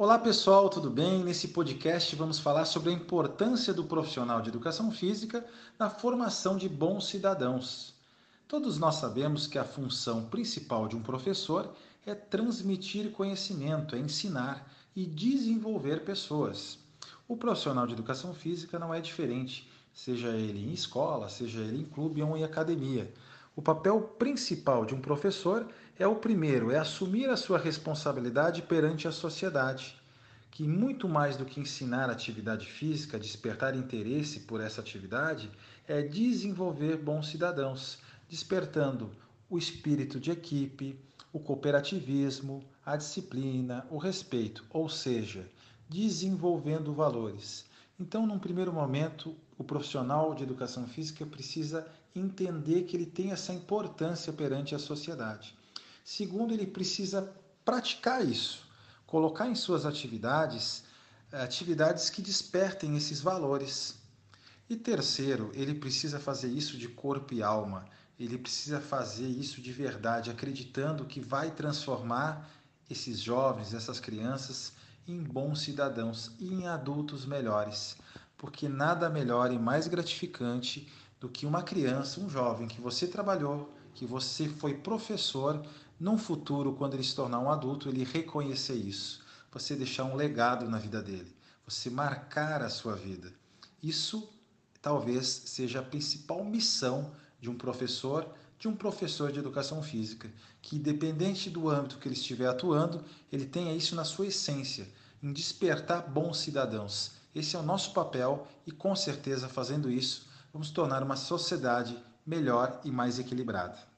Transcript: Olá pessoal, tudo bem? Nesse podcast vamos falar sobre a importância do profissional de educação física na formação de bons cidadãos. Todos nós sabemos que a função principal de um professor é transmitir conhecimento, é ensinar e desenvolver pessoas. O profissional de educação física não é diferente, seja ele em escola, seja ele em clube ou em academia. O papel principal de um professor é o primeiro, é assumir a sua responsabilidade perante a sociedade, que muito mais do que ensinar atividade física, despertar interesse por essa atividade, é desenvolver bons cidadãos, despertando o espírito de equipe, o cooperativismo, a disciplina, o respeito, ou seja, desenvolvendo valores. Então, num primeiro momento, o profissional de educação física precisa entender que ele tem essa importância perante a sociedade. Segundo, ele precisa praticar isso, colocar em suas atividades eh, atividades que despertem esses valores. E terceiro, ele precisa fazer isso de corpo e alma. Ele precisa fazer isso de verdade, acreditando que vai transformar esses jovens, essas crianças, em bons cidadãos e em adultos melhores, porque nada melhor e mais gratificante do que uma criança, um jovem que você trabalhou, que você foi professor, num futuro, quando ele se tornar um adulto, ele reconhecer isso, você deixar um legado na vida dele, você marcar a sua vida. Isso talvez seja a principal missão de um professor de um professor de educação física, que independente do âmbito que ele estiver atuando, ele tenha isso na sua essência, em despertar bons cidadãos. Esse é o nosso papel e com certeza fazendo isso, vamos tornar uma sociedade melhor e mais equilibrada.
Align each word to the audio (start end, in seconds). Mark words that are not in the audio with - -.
Olá 0.00 0.18
pessoal, 0.18 0.70
tudo 0.70 0.88
bem? 0.88 1.22
Nesse 1.22 1.48
podcast 1.48 2.16
vamos 2.16 2.38
falar 2.38 2.64
sobre 2.64 2.88
a 2.88 2.94
importância 2.94 3.70
do 3.70 3.84
profissional 3.84 4.40
de 4.40 4.48
educação 4.48 4.90
física 4.90 5.44
na 5.78 5.90
formação 5.90 6.56
de 6.56 6.70
bons 6.70 7.06
cidadãos. 7.06 7.92
Todos 8.48 8.78
nós 8.78 8.94
sabemos 8.94 9.46
que 9.46 9.58
a 9.58 9.62
função 9.62 10.24
principal 10.24 10.88
de 10.88 10.96
um 10.96 11.02
professor 11.02 11.74
é 12.06 12.14
transmitir 12.14 13.12
conhecimento, 13.12 13.94
é 13.94 13.98
ensinar 13.98 14.72
e 14.96 15.04
desenvolver 15.04 16.02
pessoas. 16.02 16.78
O 17.28 17.36
profissional 17.36 17.86
de 17.86 17.92
educação 17.92 18.32
física 18.32 18.78
não 18.78 18.94
é 18.94 19.02
diferente, 19.02 19.70
seja 19.92 20.28
ele 20.28 20.66
em 20.66 20.72
escola, 20.72 21.28
seja 21.28 21.60
ele 21.60 21.82
em 21.82 21.84
clube 21.84 22.22
ou 22.22 22.34
em 22.38 22.42
academia. 22.42 23.12
O 23.56 23.62
papel 23.62 24.00
principal 24.00 24.86
de 24.86 24.94
um 24.94 25.00
professor 25.00 25.68
é 25.98 26.06
o 26.06 26.16
primeiro, 26.16 26.70
é 26.70 26.78
assumir 26.78 27.28
a 27.28 27.36
sua 27.36 27.58
responsabilidade 27.58 28.62
perante 28.62 29.08
a 29.08 29.12
sociedade, 29.12 30.00
que 30.50 30.62
muito 30.62 31.08
mais 31.08 31.36
do 31.36 31.44
que 31.44 31.60
ensinar 31.60 32.08
atividade 32.08 32.66
física, 32.66 33.18
despertar 33.18 33.74
interesse 33.74 34.40
por 34.40 34.60
essa 34.60 34.80
atividade, 34.80 35.50
é 35.86 36.00
desenvolver 36.00 36.96
bons 36.96 37.28
cidadãos, 37.28 37.98
despertando 38.28 39.10
o 39.48 39.58
espírito 39.58 40.20
de 40.20 40.30
equipe, 40.30 40.98
o 41.32 41.40
cooperativismo, 41.40 42.64
a 42.86 42.96
disciplina, 42.96 43.84
o 43.90 43.98
respeito, 43.98 44.64
ou 44.70 44.88
seja, 44.88 45.44
desenvolvendo 45.88 46.94
valores. 46.94 47.68
Então, 48.00 48.26
num 48.26 48.38
primeiro 48.38 48.72
momento, 48.72 49.36
o 49.58 49.62
profissional 49.62 50.34
de 50.34 50.42
educação 50.42 50.86
física 50.86 51.26
precisa 51.26 51.86
entender 52.14 52.84
que 52.84 52.96
ele 52.96 53.04
tem 53.04 53.30
essa 53.30 53.52
importância 53.52 54.32
perante 54.32 54.74
a 54.74 54.78
sociedade. 54.78 55.54
Segundo, 56.02 56.54
ele 56.54 56.66
precisa 56.66 57.30
praticar 57.62 58.26
isso, 58.26 58.66
colocar 59.06 59.48
em 59.48 59.54
suas 59.54 59.84
atividades 59.84 60.82
eh, 61.30 61.42
atividades 61.42 62.10
que 62.10 62.22
despertem 62.22 62.96
esses 62.96 63.20
valores. 63.20 63.96
E 64.68 64.76
terceiro, 64.76 65.50
ele 65.54 65.74
precisa 65.74 66.18
fazer 66.18 66.48
isso 66.48 66.78
de 66.78 66.88
corpo 66.88 67.34
e 67.34 67.42
alma. 67.42 67.84
Ele 68.18 68.38
precisa 68.38 68.80
fazer 68.80 69.28
isso 69.28 69.60
de 69.60 69.72
verdade, 69.72 70.30
acreditando 70.30 71.04
que 71.04 71.20
vai 71.20 71.50
transformar 71.50 72.50
esses 72.88 73.20
jovens, 73.20 73.74
essas 73.74 74.00
crianças, 74.00 74.72
em 75.06 75.22
bons 75.22 75.62
cidadãos 75.62 76.32
e 76.38 76.52
em 76.52 76.66
adultos 76.66 77.26
melhores, 77.26 77.96
porque 78.36 78.68
nada 78.68 79.10
melhor 79.10 79.52
e 79.52 79.58
mais 79.58 79.88
gratificante 79.88 80.90
do 81.20 81.28
que 81.28 81.46
uma 81.46 81.62
criança, 81.62 82.20
um 82.20 82.28
jovem 82.28 82.66
que 82.66 82.80
você 82.80 83.06
trabalhou, 83.06 83.72
que 83.94 84.06
você 84.06 84.48
foi 84.48 84.74
professor, 84.74 85.62
num 85.98 86.16
futuro, 86.16 86.72
quando 86.72 86.94
ele 86.94 87.04
se 87.04 87.14
tornar 87.14 87.40
um 87.40 87.50
adulto, 87.50 87.88
ele 87.88 88.04
reconhecer 88.04 88.74
isso, 88.74 89.22
você 89.52 89.76
deixar 89.76 90.04
um 90.04 90.16
legado 90.16 90.68
na 90.68 90.78
vida 90.78 91.02
dele, 91.02 91.36
você 91.66 91.90
marcar 91.90 92.62
a 92.62 92.70
sua 92.70 92.96
vida. 92.96 93.32
Isso 93.82 94.28
talvez 94.80 95.26
seja 95.26 95.80
a 95.80 95.82
principal 95.82 96.42
missão 96.44 97.12
de 97.40 97.50
um 97.50 97.54
professor 97.54 98.26
de 98.60 98.68
um 98.68 98.76
professor 98.76 99.32
de 99.32 99.38
educação 99.38 99.82
física, 99.82 100.30
que 100.60 100.76
independente 100.76 101.48
do 101.48 101.70
âmbito 101.70 101.96
que 101.96 102.06
ele 102.06 102.14
estiver 102.14 102.46
atuando, 102.46 103.02
ele 103.32 103.46
tenha 103.46 103.74
isso 103.74 103.96
na 103.96 104.04
sua 104.04 104.26
essência, 104.26 104.86
em 105.22 105.32
despertar 105.32 106.06
bons 106.06 106.36
cidadãos. 106.36 107.12
Esse 107.34 107.56
é 107.56 107.58
o 107.58 107.62
nosso 107.62 107.94
papel 107.94 108.46
e 108.66 108.70
com 108.70 108.94
certeza 108.94 109.48
fazendo 109.48 109.90
isso, 109.90 110.28
vamos 110.52 110.70
tornar 110.70 111.02
uma 111.02 111.16
sociedade 111.16 111.96
melhor 112.26 112.78
e 112.84 112.90
mais 112.90 113.18
equilibrada. 113.18 113.89